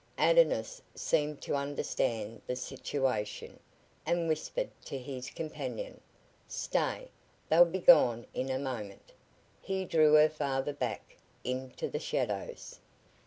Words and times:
Adonis 0.17 0.81
seemed 0.95 1.41
to 1.43 1.53
understand 1.53 2.41
the 2.47 2.55
situation, 2.55 3.59
and 4.03 4.27
whispered 4.27 4.71
to 4.83 4.97
his 4.97 5.29
companion: 5.29 6.01
"Stay. 6.47 7.07
They'll 7.49 7.65
be 7.65 7.77
gone 7.81 8.25
in 8.33 8.49
a 8.49 8.57
moment." 8.57 9.11
He 9.61 9.85
drew 9.85 10.15
her 10.15 10.27
farther 10.27 10.73
back 10.73 11.17
into 11.43 11.87
the 11.87 11.99
shadows. 11.99 12.79